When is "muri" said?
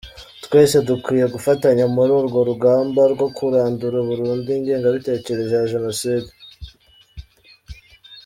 1.95-2.11